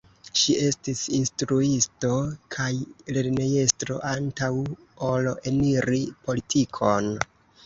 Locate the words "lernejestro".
3.17-3.99